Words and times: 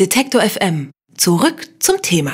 Detektor 0.00 0.42
FM. 0.42 0.90
Zurück 1.16 1.68
zum 1.78 2.02
Thema. 2.02 2.32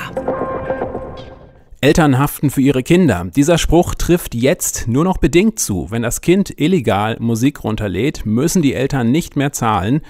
Eltern 1.83 2.19
haften 2.19 2.49
für 2.49 2.63
ihre 2.63 2.83
Kinder. 2.83 3.27
Dieser 3.37 3.59
Spruch 3.59 3.95
trifft 3.95 4.35
jetzt 4.35 4.89
nur 4.89 5.05
noch 5.05 5.19
bedingt 5.19 5.59
zu. 5.59 5.91
Wenn 5.91 6.01
das 6.01 6.23
Kind 6.23 6.59
illegal 6.59 7.19
Musik 7.21 7.63
runterlädt, 7.63 8.25
müssen 8.25 8.63
die 8.63 8.73
Eltern 8.73 9.13
nicht 9.13 9.37
mehr 9.37 9.53
zahlen. 9.53 10.01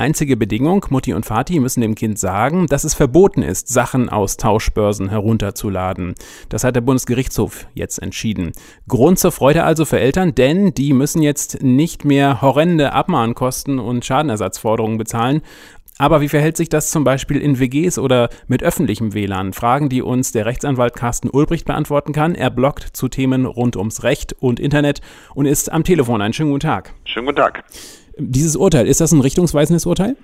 Einzige 0.00 0.38
Bedingung, 0.38 0.86
Mutti 0.88 1.12
und 1.12 1.26
Vati 1.26 1.60
müssen 1.60 1.82
dem 1.82 1.94
Kind 1.94 2.18
sagen, 2.18 2.66
dass 2.68 2.84
es 2.84 2.94
verboten 2.94 3.42
ist, 3.42 3.68
Sachen 3.68 4.08
aus 4.08 4.38
Tauschbörsen 4.38 5.10
herunterzuladen. 5.10 6.14
Das 6.48 6.64
hat 6.64 6.74
der 6.74 6.80
Bundesgerichtshof 6.80 7.66
jetzt 7.74 8.00
entschieden. 8.00 8.52
Grund 8.88 9.18
zur 9.18 9.30
Freude 9.30 9.64
also 9.64 9.84
für 9.84 10.00
Eltern, 10.00 10.34
denn 10.34 10.72
die 10.72 10.94
müssen 10.94 11.20
jetzt 11.20 11.62
nicht 11.62 12.06
mehr 12.06 12.40
horrende 12.40 12.94
Abmahnkosten 12.94 13.78
und 13.78 14.02
Schadenersatzforderungen 14.02 14.96
bezahlen. 14.96 15.42
Aber 16.00 16.22
wie 16.22 16.30
verhält 16.30 16.56
sich 16.56 16.70
das 16.70 16.90
zum 16.90 17.04
Beispiel 17.04 17.42
in 17.42 17.60
WGs 17.60 17.98
oder 17.98 18.30
mit 18.48 18.62
öffentlichem 18.62 19.12
WLAN? 19.12 19.52
Fragen, 19.52 19.90
die 19.90 20.00
uns 20.00 20.32
der 20.32 20.46
Rechtsanwalt 20.46 20.94
Carsten 20.94 21.28
Ulbricht 21.28 21.66
beantworten 21.66 22.14
kann. 22.14 22.34
Er 22.34 22.48
bloggt 22.48 22.96
zu 22.96 23.08
Themen 23.08 23.44
rund 23.44 23.76
ums 23.76 24.02
Recht 24.02 24.34
und 24.40 24.60
Internet 24.60 25.02
und 25.34 25.44
ist 25.44 25.70
am 25.70 25.84
Telefon. 25.84 26.22
Einen 26.22 26.32
schönen 26.32 26.52
guten 26.52 26.66
Tag. 26.66 26.94
Schönen 27.04 27.26
guten 27.26 27.36
Tag. 27.36 27.64
Dieses 28.16 28.56
Urteil, 28.56 28.86
ist 28.86 29.02
das 29.02 29.12
ein 29.12 29.20
richtungsweisendes 29.20 29.84
Urteil? 29.84 30.16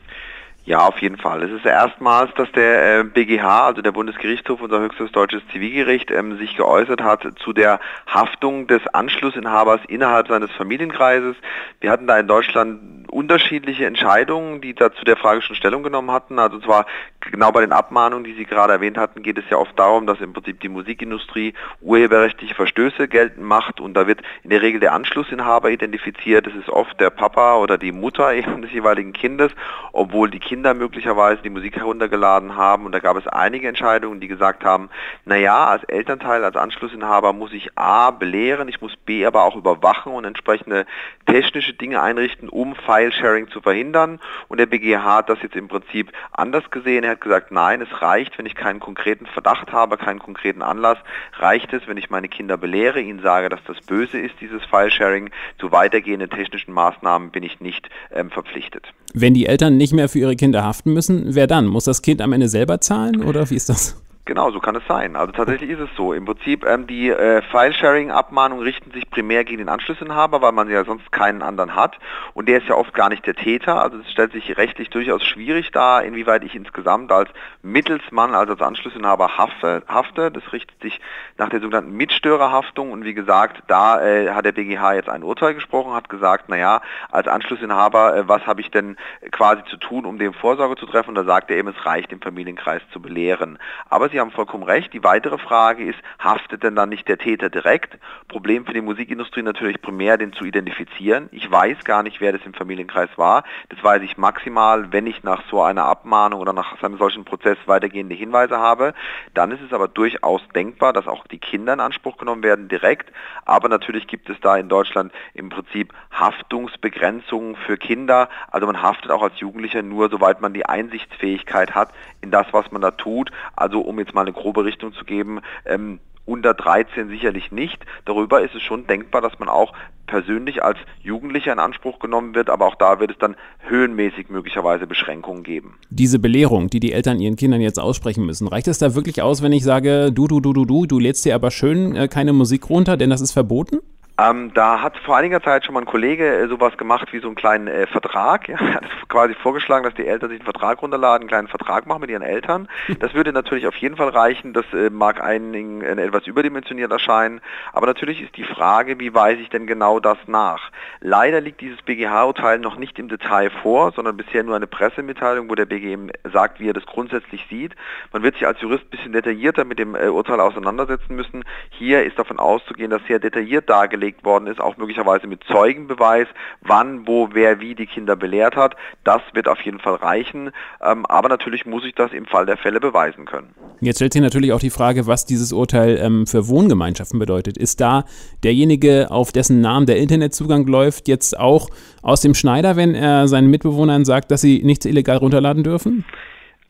Ja, 0.66 0.78
auf 0.78 0.98
jeden 0.98 1.18
Fall. 1.18 1.44
Es 1.44 1.52
ist 1.52 1.64
erstmals, 1.64 2.34
dass 2.34 2.50
der 2.52 3.00
äh, 3.00 3.04
BGH, 3.04 3.66
also 3.66 3.82
der 3.82 3.92
Bundesgerichtshof, 3.92 4.62
unser 4.62 4.80
höchstes 4.80 5.12
deutsches 5.12 5.42
Zivilgericht, 5.52 6.10
ähm, 6.10 6.38
sich 6.38 6.56
geäußert 6.56 7.02
hat 7.02 7.24
zu 7.38 7.52
der 7.52 7.78
Haftung 8.06 8.66
des 8.66 8.84
Anschlussinhabers 8.88 9.82
innerhalb 9.86 10.26
seines 10.26 10.50
Familienkreises. 10.52 11.36
Wir 11.80 11.90
hatten 11.92 12.08
da 12.08 12.18
in 12.18 12.26
Deutschland 12.26 13.05
unterschiedliche 13.16 13.86
Entscheidungen, 13.86 14.60
die 14.60 14.74
da 14.74 14.92
zu 14.92 15.02
der 15.06 15.16
Frage 15.16 15.40
schon 15.40 15.56
Stellung 15.56 15.82
genommen 15.82 16.10
hatten. 16.10 16.38
Also 16.38 16.58
zwar 16.58 16.84
genau 17.20 17.50
bei 17.50 17.62
den 17.62 17.72
Abmahnungen, 17.72 18.24
die 18.24 18.34
Sie 18.34 18.44
gerade 18.44 18.74
erwähnt 18.74 18.98
hatten, 18.98 19.22
geht 19.22 19.38
es 19.38 19.44
ja 19.50 19.56
oft 19.56 19.76
darum, 19.78 20.06
dass 20.06 20.20
im 20.20 20.34
Prinzip 20.34 20.60
die 20.60 20.68
Musikindustrie 20.68 21.54
urheberrechtliche 21.80 22.54
Verstöße 22.54 23.08
geltend 23.08 23.46
macht 23.46 23.80
und 23.80 23.94
da 23.94 24.06
wird 24.06 24.20
in 24.42 24.50
der 24.50 24.60
Regel 24.60 24.80
der 24.80 24.92
Anschlussinhaber 24.92 25.70
identifiziert. 25.70 26.46
Das 26.46 26.54
ist 26.54 26.68
oft 26.68 27.00
der 27.00 27.08
Papa 27.08 27.56
oder 27.56 27.78
die 27.78 27.90
Mutter 27.90 28.34
eben 28.34 28.60
des 28.60 28.72
jeweiligen 28.72 29.14
Kindes, 29.14 29.50
obwohl 29.92 30.30
die 30.30 30.38
Kinder 30.38 30.74
möglicherweise 30.74 31.40
die 31.40 31.50
Musik 31.50 31.76
heruntergeladen 31.76 32.54
haben 32.54 32.84
und 32.84 32.92
da 32.92 32.98
gab 32.98 33.16
es 33.16 33.26
einige 33.26 33.66
Entscheidungen, 33.66 34.20
die 34.20 34.28
gesagt 34.28 34.62
haben, 34.62 34.90
naja, 35.24 35.66
als 35.66 35.84
Elternteil, 35.84 36.44
als 36.44 36.56
Anschlussinhaber 36.56 37.32
muss 37.32 37.54
ich 37.54 37.70
A 37.78 38.10
belehren, 38.10 38.68
ich 38.68 38.82
muss 38.82 38.94
B 38.94 39.24
aber 39.24 39.44
auch 39.44 39.56
überwachen 39.56 40.12
und 40.12 40.26
entsprechende 40.26 40.84
technische 41.24 41.72
Dinge 41.72 42.02
einrichten, 42.02 42.50
um 42.50 42.74
File-Sharing 43.06 43.48
zu 43.48 43.60
verhindern 43.60 44.18
und 44.48 44.58
der 44.58 44.66
BGH 44.66 45.16
hat 45.16 45.28
das 45.28 45.38
jetzt 45.42 45.56
im 45.56 45.68
Prinzip 45.68 46.12
anders 46.32 46.70
gesehen. 46.70 47.04
Er 47.04 47.12
hat 47.12 47.20
gesagt, 47.20 47.52
nein, 47.52 47.80
es 47.80 48.02
reicht, 48.02 48.38
wenn 48.38 48.46
ich 48.46 48.54
keinen 48.54 48.80
konkreten 48.80 49.26
Verdacht 49.26 49.72
habe, 49.72 49.96
keinen 49.96 50.18
konkreten 50.18 50.62
Anlass, 50.62 50.98
reicht 51.38 51.72
es, 51.72 51.86
wenn 51.86 51.96
ich 51.96 52.10
meine 52.10 52.28
Kinder 52.28 52.56
belehre, 52.56 53.00
ihnen 53.00 53.22
sage, 53.22 53.48
dass 53.48 53.60
das 53.66 53.80
böse 53.82 54.18
ist, 54.18 54.34
dieses 54.40 54.64
File-Sharing. 54.64 55.30
Zu 55.58 55.72
weitergehenden 55.72 56.30
technischen 56.30 56.72
Maßnahmen 56.72 57.30
bin 57.30 57.42
ich 57.42 57.60
nicht 57.60 57.88
ähm, 58.12 58.30
verpflichtet. 58.30 58.86
Wenn 59.14 59.34
die 59.34 59.46
Eltern 59.46 59.76
nicht 59.76 59.92
mehr 59.92 60.08
für 60.08 60.18
ihre 60.18 60.36
Kinder 60.36 60.64
haften 60.64 60.92
müssen, 60.92 61.34
wer 61.34 61.46
dann? 61.46 61.66
Muss 61.66 61.84
das 61.84 62.02
Kind 62.02 62.20
am 62.20 62.32
Ende 62.32 62.48
selber 62.48 62.80
zahlen 62.80 63.22
oder 63.22 63.48
wie 63.50 63.56
ist 63.56 63.68
das? 63.68 64.02
Genau, 64.26 64.50
so 64.50 64.58
kann 64.58 64.74
es 64.74 64.82
sein. 64.88 65.14
Also 65.14 65.30
tatsächlich 65.30 65.70
ist 65.70 65.78
es 65.78 65.88
so. 65.96 66.12
Im 66.12 66.24
Prinzip 66.24 66.66
ähm, 66.66 66.88
die 66.88 67.10
äh, 67.10 67.42
File-Sharing-Abmahnungen 67.42 68.64
richten 68.64 68.90
sich 68.90 69.08
primär 69.08 69.44
gegen 69.44 69.58
den 69.58 69.68
Anschlussinhaber, 69.68 70.42
weil 70.42 70.50
man 70.50 70.68
ja 70.68 70.84
sonst 70.84 71.12
keinen 71.12 71.42
anderen 71.42 71.76
hat. 71.76 71.96
Und 72.34 72.48
der 72.48 72.58
ist 72.58 72.66
ja 72.66 72.74
oft 72.74 72.92
gar 72.92 73.08
nicht 73.08 73.24
der 73.24 73.36
Täter. 73.36 73.80
Also 73.80 73.98
es 73.98 74.10
stellt 74.10 74.32
sich 74.32 74.56
rechtlich 74.56 74.90
durchaus 74.90 75.22
schwierig 75.22 75.70
dar, 75.70 76.02
inwieweit 76.02 76.42
ich 76.42 76.56
insgesamt 76.56 77.12
als 77.12 77.30
Mittelsmann, 77.62 78.34
also 78.34 78.54
als 78.54 78.62
Anschlussinhaber 78.62 79.38
hafte. 79.38 79.84
hafte. 79.86 80.32
Das 80.32 80.52
richtet 80.52 80.82
sich 80.82 81.00
nach 81.38 81.48
der 81.48 81.60
sogenannten 81.60 81.92
Mitstörerhaftung. 81.92 82.90
Und 82.90 83.04
wie 83.04 83.14
gesagt, 83.14 83.62
da 83.68 84.04
äh, 84.04 84.30
hat 84.30 84.44
der 84.44 84.50
BGH 84.50 84.94
jetzt 84.94 85.08
ein 85.08 85.22
Urteil 85.22 85.54
gesprochen, 85.54 85.94
hat 85.94 86.08
gesagt, 86.08 86.48
naja, 86.48 86.80
als 87.12 87.28
Anschlussinhaber, 87.28 88.16
äh, 88.16 88.28
was 88.28 88.44
habe 88.44 88.60
ich 88.60 88.72
denn 88.72 88.96
quasi 89.30 89.62
zu 89.70 89.76
tun, 89.76 90.04
um 90.04 90.18
dem 90.18 90.34
Vorsorge 90.34 90.74
zu 90.74 90.86
treffen? 90.86 91.10
Und 91.10 91.14
da 91.14 91.22
sagt 91.22 91.48
er 91.52 91.58
eben, 91.58 91.68
es 91.68 91.86
reicht, 91.86 92.10
im 92.10 92.20
Familienkreis 92.20 92.82
zu 92.92 93.00
belehren. 93.00 93.60
Aber 93.88 94.06
Sie 94.16 94.20
haben 94.20 94.30
vollkommen 94.30 94.62
recht. 94.62 94.94
Die 94.94 95.04
weitere 95.04 95.36
Frage 95.36 95.84
ist, 95.84 95.98
haftet 96.18 96.62
denn 96.62 96.74
dann 96.74 96.88
nicht 96.88 97.06
der 97.06 97.18
Täter 97.18 97.50
direkt? 97.50 97.98
Problem 98.28 98.64
für 98.64 98.72
die 98.72 98.80
Musikindustrie 98.80 99.42
natürlich 99.42 99.82
primär, 99.82 100.16
den 100.16 100.32
zu 100.32 100.46
identifizieren. 100.46 101.28
Ich 101.32 101.50
weiß 101.50 101.84
gar 101.84 102.02
nicht, 102.02 102.18
wer 102.22 102.32
das 102.32 102.40
im 102.46 102.54
Familienkreis 102.54 103.10
war. 103.16 103.44
Das 103.68 103.84
weiß 103.84 104.00
ich 104.00 104.16
maximal, 104.16 104.90
wenn 104.90 105.06
ich 105.06 105.22
nach 105.22 105.42
so 105.50 105.62
einer 105.62 105.84
Abmahnung 105.84 106.40
oder 106.40 106.54
nach 106.54 106.82
einem 106.82 106.96
solchen 106.96 107.26
Prozess 107.26 107.58
weitergehende 107.66 108.14
Hinweise 108.14 108.56
habe. 108.56 108.94
Dann 109.34 109.50
ist 109.50 109.60
es 109.60 109.74
aber 109.74 109.86
durchaus 109.86 110.40
denkbar, 110.54 110.94
dass 110.94 111.08
auch 111.08 111.26
die 111.26 111.36
Kinder 111.36 111.74
in 111.74 111.80
Anspruch 111.80 112.16
genommen 112.16 112.42
werden 112.42 112.68
direkt. 112.68 113.12
Aber 113.44 113.68
natürlich 113.68 114.06
gibt 114.06 114.30
es 114.30 114.40
da 114.40 114.56
in 114.56 114.70
Deutschland 114.70 115.12
im 115.34 115.50
Prinzip 115.50 115.92
Haftungsbegrenzungen 116.10 117.54
für 117.66 117.76
Kinder. 117.76 118.30
Also 118.50 118.66
man 118.66 118.80
haftet 118.80 119.10
auch 119.10 119.22
als 119.22 119.38
Jugendlicher 119.40 119.82
nur, 119.82 120.08
soweit 120.08 120.40
man 120.40 120.54
die 120.54 120.64
Einsichtsfähigkeit 120.64 121.74
hat 121.74 121.90
in 122.22 122.30
das, 122.30 122.46
was 122.52 122.72
man 122.72 122.80
da 122.80 122.92
tut. 122.92 123.30
Also 123.54 123.82
um 123.82 124.05
jetzt 124.06 124.14
mal 124.14 124.22
eine 124.22 124.32
grobe 124.32 124.64
Richtung 124.64 124.92
zu 124.92 125.04
geben, 125.04 125.40
ähm, 125.64 126.00
unter 126.24 126.54
13 126.54 127.08
sicherlich 127.08 127.52
nicht. 127.52 127.84
Darüber 128.04 128.42
ist 128.42 128.54
es 128.54 128.62
schon 128.62 128.86
denkbar, 128.86 129.22
dass 129.22 129.38
man 129.38 129.48
auch 129.48 129.72
persönlich 130.06 130.62
als 130.62 130.78
Jugendlicher 131.02 131.52
in 131.52 131.58
Anspruch 131.58 131.98
genommen 131.98 132.34
wird, 132.34 132.50
aber 132.50 132.66
auch 132.66 132.74
da 132.74 133.00
wird 133.00 133.12
es 133.12 133.18
dann 133.18 133.36
höhenmäßig 133.68 134.28
möglicherweise 134.28 134.86
Beschränkungen 134.86 135.42
geben. 135.42 135.78
Diese 135.90 136.18
Belehrung, 136.18 136.68
die 136.68 136.80
die 136.80 136.92
Eltern 136.92 137.20
ihren 137.20 137.36
Kindern 137.36 137.60
jetzt 137.60 137.78
aussprechen 137.78 138.26
müssen, 138.26 138.48
reicht 138.48 138.68
es 138.68 138.78
da 138.78 138.94
wirklich 138.94 139.22
aus, 139.22 139.42
wenn 139.42 139.52
ich 139.52 139.64
sage, 139.64 140.12
du, 140.12 140.26
du, 140.26 140.40
du, 140.40 140.52
du, 140.52 140.64
du, 140.64 140.86
du 140.86 140.98
lädst 140.98 141.24
dir 141.24 141.34
aber 141.34 141.50
schön 141.50 141.94
äh, 141.96 142.08
keine 142.08 142.32
Musik 142.32 142.68
runter, 142.70 142.96
denn 142.96 143.10
das 143.10 143.20
ist 143.20 143.32
verboten? 143.32 143.78
Ähm, 144.18 144.54
da 144.54 144.80
hat 144.80 144.96
vor 144.98 145.14
einiger 145.14 145.42
Zeit 145.42 145.66
schon 145.66 145.74
mal 145.74 145.80
ein 145.80 145.86
Kollege 145.86 146.26
äh, 146.26 146.48
sowas 146.48 146.78
gemacht 146.78 147.12
wie 147.12 147.18
so 147.18 147.26
einen 147.26 147.34
kleinen 147.34 147.68
äh, 147.68 147.86
Vertrag. 147.86 148.48
Ja, 148.56 148.56
er 148.60 148.74
hat 148.74 148.84
quasi 149.08 149.34
vorgeschlagen, 149.34 149.84
dass 149.84 149.94
die 149.94 150.06
Eltern 150.06 150.30
sich 150.30 150.38
einen 150.38 150.44
Vertrag 150.44 150.80
runterladen, 150.80 151.22
einen 151.22 151.28
kleinen 151.28 151.48
Vertrag 151.48 151.86
machen 151.86 152.00
mit 152.00 152.10
ihren 152.10 152.22
Eltern. 152.22 152.68
Das 153.00 153.12
würde 153.12 153.32
natürlich 153.32 153.66
auf 153.66 153.74
jeden 153.76 153.96
Fall 153.96 154.08
reichen. 154.08 154.52
Das 154.52 154.64
äh, 154.72 154.88
mag 154.88 155.22
einigen 155.22 155.82
etwas 155.82 156.26
überdimensioniert 156.26 156.92
erscheinen. 156.92 157.40
Aber 157.72 157.86
natürlich 157.86 158.22
ist 158.22 158.36
die 158.36 158.44
Frage, 158.44 158.98
wie 159.00 159.12
weise 159.14 159.42
ich 159.42 159.50
denn 159.50 159.66
genau 159.66 160.00
das 160.00 160.16
nach? 160.26 160.70
Leider 161.00 161.40
liegt 161.40 161.60
dieses 161.60 161.82
BGH-Urteil 161.82 162.58
noch 162.58 162.76
nicht 162.76 162.98
im 162.98 163.08
Detail 163.08 163.50
vor, 163.62 163.92
sondern 163.92 164.16
bisher 164.16 164.42
nur 164.42 164.56
eine 164.56 164.66
Pressemitteilung, 164.66 165.50
wo 165.50 165.54
der 165.54 165.66
BGH 165.66 166.12
sagt, 166.32 166.60
wie 166.60 166.70
er 166.70 166.74
das 166.74 166.86
grundsätzlich 166.86 167.44
sieht. 167.50 167.74
Man 168.12 168.22
wird 168.22 168.34
sich 168.34 168.46
als 168.46 168.60
Jurist 168.60 168.84
ein 168.84 168.90
bisschen 168.90 169.12
detaillierter 169.12 169.64
mit 169.64 169.78
dem 169.78 169.94
äh, 169.94 170.08
Urteil 170.08 170.40
auseinandersetzen 170.40 171.14
müssen. 171.14 171.44
Hier 171.70 172.04
ist 172.04 172.18
davon 172.18 172.38
auszugehen, 172.38 172.90
dass 172.90 173.02
sehr 173.06 173.18
detailliert 173.18 173.68
dargelegt 173.68 174.05
dargelegt 174.06 174.24
worden 174.24 174.46
ist, 174.46 174.60
auch 174.60 174.76
möglicherweise 174.76 175.26
mit 175.26 175.42
Zeugenbeweis, 175.44 176.26
wann, 176.62 177.06
wo, 177.06 177.28
wer, 177.32 177.60
wie 177.60 177.74
die 177.74 177.86
Kinder 177.86 178.16
belehrt 178.16 178.56
hat. 178.56 178.76
Das 179.04 179.20
wird 179.32 179.48
auf 179.48 179.60
jeden 179.62 179.80
Fall 179.80 179.96
reichen. 179.96 180.50
Ähm, 180.82 181.04
aber 181.06 181.28
natürlich 181.28 181.66
muss 181.66 181.84
ich 181.84 181.94
das 181.94 182.12
im 182.12 182.26
Fall 182.26 182.46
der 182.46 182.56
Fälle 182.56 182.80
beweisen 182.80 183.24
können. 183.24 183.54
Jetzt 183.80 183.96
stellt 183.96 184.12
sich 184.12 184.22
natürlich 184.22 184.52
auch 184.52 184.60
die 184.60 184.70
Frage, 184.70 185.06
was 185.06 185.26
dieses 185.26 185.52
Urteil 185.52 185.98
ähm, 185.98 186.26
für 186.26 186.48
Wohngemeinschaften 186.48 187.18
bedeutet. 187.18 187.58
Ist 187.58 187.80
da 187.80 188.04
derjenige, 188.44 189.08
auf 189.10 189.32
dessen 189.32 189.60
Namen 189.60 189.86
der 189.86 189.96
Internetzugang 189.96 190.66
läuft, 190.66 191.08
jetzt 191.08 191.38
auch 191.38 191.68
aus 192.02 192.20
dem 192.20 192.34
Schneider, 192.34 192.76
wenn 192.76 192.94
er 192.94 193.28
seinen 193.28 193.50
Mitbewohnern 193.50 194.04
sagt, 194.04 194.30
dass 194.30 194.40
sie 194.40 194.62
nichts 194.62 194.86
illegal 194.86 195.16
runterladen 195.16 195.64
dürfen? 195.64 196.04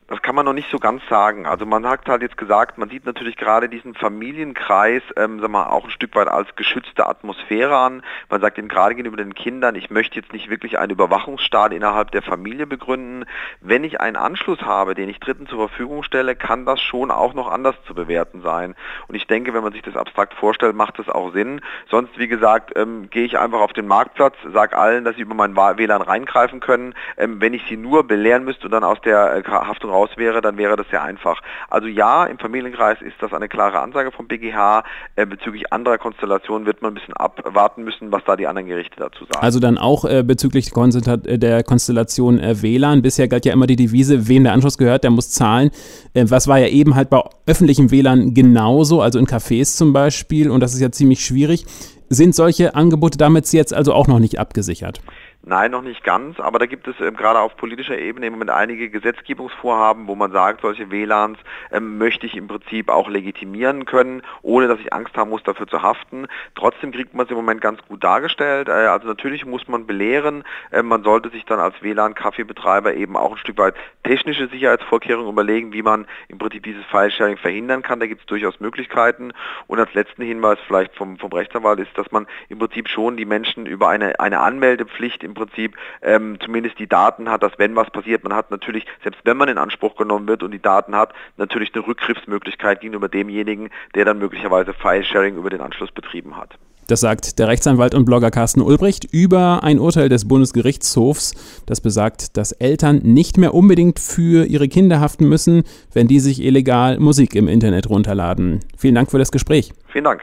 Das 0.09 0.23
kann 0.23 0.37
man 0.37 0.45
noch 0.45 0.53
nicht 0.53 0.71
so 0.71 0.79
ganz 0.79 1.03
sagen. 1.11 1.47
Also 1.47 1.67
man 1.67 1.85
hat 1.85 2.09
halt 2.09 2.23
jetzt 2.23 2.37
gesagt, 2.37 2.79
man 2.79 2.89
sieht 2.89 3.05
natürlich 3.05 3.37
gerade 3.37 3.69
diesen 3.69 3.95
Familienkreis, 3.95 5.03
ähm, 5.17 5.41
sag 5.41 5.51
mal, 5.51 5.67
auch 5.67 5.85
ein 5.85 5.91
Stück 5.91 6.15
weit 6.15 6.29
als 6.29 6.55
geschützte 6.55 7.09
Atmosphäre 7.09 7.77
an. 7.77 8.05
Man 8.31 8.41
sagt 8.41 8.57
eben 8.57 8.69
gerade 8.69 8.95
gegenüber 8.95 9.17
den 9.17 9.35
Kindern, 9.35 9.75
ich 9.75 9.91
möchte 9.91 10.15
jetzt 10.15 10.33
nicht 10.33 10.49
wirklich 10.49 10.79
einen 10.79 10.93
Überwachungsstaat 10.93 11.73
innerhalb 11.73 12.13
der 12.13 12.23
Familie 12.23 12.69
begründen. 12.69 13.25
Wenn 13.61 13.83
ich 13.83 14.01
einen 14.01 14.15
Anschluss 14.15 14.63
habe, 14.63 14.95
den 14.95 15.09
ich 15.09 15.19
Dritten 15.19 15.49
zur 15.49 15.67
Verfügung 15.67 16.05
stelle, 16.05 16.37
kann 16.37 16.67
das 16.67 16.81
schon 16.81 17.11
auch 17.11 17.35
noch 17.35 17.51
anders 17.51 17.75
zu 17.85 17.93
bewerten 17.93 18.43
sein. 18.43 18.77
Und 19.09 19.17
ich 19.17 19.27
denke, 19.27 19.55
wenn 19.55 19.65
man 19.65 19.73
sich 19.73 19.83
das 19.83 19.97
abstrakt 19.97 20.35
vorstellt, 20.35 20.77
macht 20.77 21.01
das 21.01 21.09
auch 21.09 21.33
Sinn. 21.33 21.63
Sonst, 21.91 22.17
wie 22.17 22.29
gesagt, 22.29 22.71
ähm, 22.77 23.11
gehe 23.11 23.25
ich 23.25 23.41
einfach 23.41 23.59
auf 23.59 23.73
den 23.73 23.89
Marktplatz, 23.89 24.37
sage 24.53 24.79
allen, 24.79 25.03
dass 25.03 25.17
sie 25.17 25.23
über 25.23 25.35
mein 25.35 25.57
WLAN 25.57 26.03
reingreifen 26.03 26.61
können. 26.61 26.95
Ähm, 27.17 27.41
wenn 27.41 27.55
ich 27.55 27.65
sie 27.69 27.77
nur 27.77 28.07
belehren 28.07 28.45
müsste 28.45 28.67
und 28.67 28.71
dann 28.71 28.85
aus 28.85 29.01
der 29.01 29.35
äh, 29.35 29.43
Haftung 29.51 29.96
raus 29.97 30.11
wäre, 30.17 30.41
dann 30.41 30.59
wäre 30.59 30.77
das 30.77 30.87
sehr 30.91 31.03
einfach. 31.03 31.41
Also 31.71 31.89
ja, 31.89 32.27
im 32.27 32.39
Familienkreis 32.39 33.01
ist 33.01 33.17
das 33.21 33.33
eine 33.33 33.49
klare 33.49 33.81
Ansage 33.81 34.13
vom 34.13 34.29
BGH. 34.29 34.85
Äh, 35.17 35.27
bezüglich 35.27 35.73
anderer 35.73 35.99
Konstellationen 35.99 36.67
wird 36.67 36.83
man 36.83 36.93
ein 36.93 36.95
bisschen 36.95 37.15
abwarten 37.15 37.83
müssen, 37.85 38.13
was 38.13 38.23
da 38.27 38.37
die 38.37 38.47
anderen 38.47 38.69
Gerichte 38.69 38.97
dazu 38.99 39.25
sagen. 39.25 39.43
Also 39.43 39.59
dann 39.61 39.79
auch 39.79 40.05
äh, 40.05 40.23
bezüglich 40.23 40.71
der 40.73 41.63
Konstellation 41.63 42.39
äh, 42.39 42.63
WLAN. 42.63 43.03
Bisher 43.03 43.29
galt 43.29 43.47
ja 43.47 43.53
immer 43.53 43.67
die 43.67 43.77
Devise, 43.77 44.29
wem 44.29 44.45
der 44.45 44.53
Anschluss 44.53 44.79
gehört, 44.79 45.05
der 45.05 45.11
muss 45.11 45.31
zahlen. 45.31 45.71
Äh, 46.15 46.27
was 46.29 46.49
war 46.49 46.59
ja 46.59 46.69
eben 46.69 46.95
halt 46.95 47.11
bei 47.11 47.23
öffentlichem 47.47 47.91
WLAN 47.91 48.35
genauso, 48.35 49.01
also 49.01 49.19
in 49.19 49.27
Cafés 49.27 49.77
zum 49.77 49.93
Beispiel. 49.93 50.51
Und 50.51 50.61
das 50.61 50.75
ist 50.75 50.81
ja 50.81 50.91
ziemlich 50.91 51.25
schwierig. 51.25 51.65
Sind 52.09 52.37
solche 52.37 52.75
Angebote 52.77 53.19
damit 53.19 53.53
jetzt 53.53 53.75
also 53.75 53.93
auch 53.93 54.07
noch 54.07 54.21
nicht 54.21 54.39
abgesichert? 54.39 55.01
Nein, 55.49 55.71
noch 55.71 55.83
nicht 55.83 56.03
ganz, 56.03 56.41
aber 56.41 56.59
da 56.59 56.67
gibt 56.67 56.89
es 56.89 56.97
ähm, 56.99 57.15
gerade 57.15 57.39
auf 57.39 57.57
politischer 57.57 57.97
Ebene 57.97 58.27
im 58.27 58.33
Moment 58.33 58.51
einige 58.51 58.91
Gesetzgebungsvorhaben, 58.91 60.09
wo 60.09 60.17
man 60.17 60.33
sagt, 60.33 60.63
solche 60.63 60.91
WLANs 60.91 61.39
ähm, 61.71 61.99
möchte 61.99 62.27
ich 62.27 62.37
im 62.37 62.49
Prinzip 62.49 62.89
auch 62.89 63.09
legitimieren 63.09 63.85
können, 63.85 64.23
ohne 64.43 64.67
dass 64.67 64.81
ich 64.81 64.93
Angst 64.93 65.17
haben 65.17 65.31
muss, 65.31 65.45
dafür 65.45 65.69
zu 65.69 65.83
haften. 65.83 66.27
Trotzdem 66.57 66.91
kriegt 66.91 67.15
man 67.15 67.27
es 67.27 67.31
im 67.31 67.37
Moment 67.37 67.61
ganz 67.61 67.81
gut 67.87 68.03
dargestellt. 68.03 68.67
Äh, 68.67 68.73
also 68.73 69.07
natürlich 69.07 69.47
muss 69.47 69.69
man 69.69 69.87
belehren, 69.87 70.43
äh, 70.73 70.83
man 70.83 71.05
sollte 71.05 71.29
sich 71.29 71.45
dann 71.45 71.61
als 71.61 71.81
WLAN-Kaffeebetreiber 71.81 72.95
eben 72.95 73.17
auch 73.17 73.31
ein 73.31 73.39
Stück 73.39 73.59
weit 73.59 73.77
technische 74.03 74.49
Sicherheitsvorkehrungen 74.49 75.31
überlegen, 75.31 75.73
wie 75.73 75.83
man 75.83 76.09
im 76.27 76.39
Prinzip 76.39 76.65
dieses 76.65 76.85
File-Sharing 76.87 77.37
verhindern 77.37 77.83
kann. 77.83 78.01
Da 78.01 78.09
gibt 78.09 78.23
es 78.23 78.27
durchaus 78.27 78.59
Möglichkeiten. 78.59 79.31
Und 79.69 79.79
als 79.79 79.95
letzten 79.95 80.25
Hinweis 80.25 80.59
vielleicht 80.67 80.97
vom, 80.97 81.19
vom 81.19 81.31
Rechtsanwalt 81.33 81.79
ist, 81.79 81.97
dass 81.97 82.11
man 82.11 82.27
im 82.49 82.59
Prinzip 82.59 82.89
schon 82.89 83.17
die 83.17 83.27
Menschen 83.27 83.67
über 83.67 83.89
eine, 83.89 84.19
eine 84.19 84.41
Anmeldepflicht 84.41 85.23
im 85.23 85.36
Prinzip 85.37 85.77
ähm, 86.03 86.39
zumindest 86.45 86.79
die 86.79 86.89
Daten 86.89 87.31
hat, 87.31 87.43
dass 87.43 87.53
wenn 87.59 87.77
was 87.77 87.91
passiert, 87.91 88.25
man 88.25 88.35
hat 88.35 88.51
natürlich, 88.51 88.85
selbst 89.03 89.21
wenn 89.25 89.37
man 89.37 89.49
in 89.49 89.59
Anspruch 89.59 89.97
genommen 89.97 90.27
wird 90.27 90.43
und 90.43 90.51
die 90.51 90.63
Daten 90.63 90.97
hat, 90.97 91.13
natürlich 91.37 91.73
eine 91.75 91.87
Rückgriffsmöglichkeit 91.87 92.81
gegenüber 92.81 93.09
demjenigen, 93.09 93.71
der 93.95 94.05
dann 94.05 94.19
möglicherweise 94.19 94.73
File-Sharing 94.73 95.37
über 95.37 95.51
den 95.51 95.61
Anschluss 95.61 95.93
betrieben 95.93 96.37
hat. 96.37 96.59
Das 96.89 97.01
sagt 97.01 97.41
der 97.41 97.49
Rechtsanwalt 97.49 97.95
und 97.97 98.05
Blogger 98.05 98.31
Carsten 98.31 98.61
Ulbricht 98.61 99.13
über 99.13 99.65
ein 99.65 99.81
Urteil 99.81 100.09
des 100.09 100.29
Bundesgerichtshofs, 100.29 101.63
das 101.67 101.81
besagt, 101.81 102.37
dass 102.37 102.53
Eltern 102.53 102.99
nicht 103.03 103.39
mehr 103.39 103.55
unbedingt 103.55 103.99
für 103.99 104.47
ihre 104.47 104.69
Kinder 104.69 105.01
haften 105.01 105.29
müssen, 105.29 105.65
wenn 105.93 106.07
die 106.07 106.21
sich 106.21 106.41
illegal 106.41 107.01
Musik 107.01 107.35
im 107.35 107.49
Internet 107.49 107.91
runterladen. 107.91 108.61
Vielen 108.79 108.95
Dank 108.95 109.11
für 109.11 109.19
das 109.19 109.33
Gespräch. 109.33 109.73
Vielen 109.89 110.05
Dank. 110.05 110.23